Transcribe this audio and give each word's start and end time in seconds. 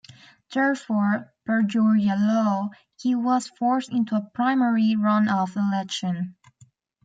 Therefore, 0.51 1.31
per 1.45 1.61
Georgia 1.61 2.15
law 2.17 2.71
he 2.99 3.13
was 3.13 3.47
forced 3.47 3.91
into 3.91 4.15
a 4.15 4.27
primary 4.33 4.95
runoff 4.97 5.55
election. 5.55 6.35